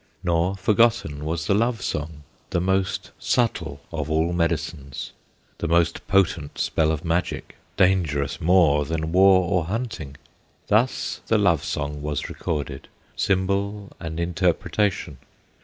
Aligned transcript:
Nor 0.23 0.55
forgotten 0.55 1.23
was 1.25 1.45
the 1.45 1.53
Love 1.53 1.83
Song, 1.83 2.23
The 2.49 2.59
most 2.59 3.11
subtle 3.19 3.81
of 3.91 4.09
all 4.09 4.33
medicines, 4.33 5.11
The 5.59 5.67
most 5.67 6.07
potent 6.07 6.57
spell 6.57 6.91
of 6.91 7.05
magic, 7.05 7.55
Dangerous 7.77 8.41
more 8.41 8.83
than 8.83 9.11
war 9.11 9.43
or 9.47 9.65
hunting! 9.65 10.17
Thus 10.65 11.21
the 11.27 11.37
Love 11.37 11.63
Song 11.63 12.01
was 12.01 12.29
recorded, 12.29 12.87
Symbol 13.15 13.91
and 13.99 14.19
interpretation. 14.19 15.19